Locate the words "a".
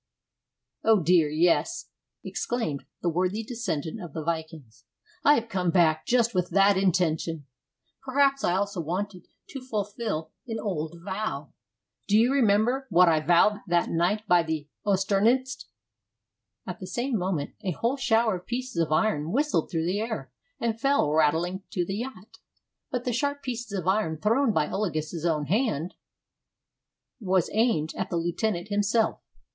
17.61-17.69